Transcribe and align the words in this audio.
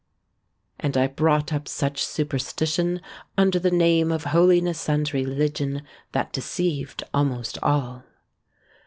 And 0.79 0.97
I 0.97 1.05
brought 1.05 1.53
up 1.53 1.67
such 1.67 2.03
superstition 2.03 3.01
Under 3.37 3.59
the 3.59 3.69
name 3.69 4.11
of 4.11 4.23
holiness 4.23 4.89
and 4.89 5.13
religion, 5.13 5.83
That 6.13 6.33
deceived 6.33 7.03
almost 7.13 7.59
all. 7.61 8.03